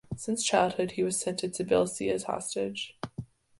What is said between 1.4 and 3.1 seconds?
to Tbilisi as hostage.